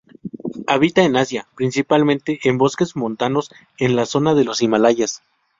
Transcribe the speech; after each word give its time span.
Habita 0.65 1.03
en 1.03 1.15
Asia, 1.15 1.47
principalmente 1.53 2.39
en 2.45 2.57
bosques 2.57 2.95
montanos 2.95 3.51
en 3.77 3.95
la 3.95 4.07
zona 4.07 4.33
de 4.33 4.45
los 4.45 4.63
Himalayas. 4.63 5.21